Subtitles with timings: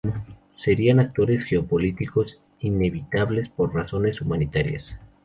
[0.55, 4.97] Serían actores geopolíticos inevitables por razones humanitarias.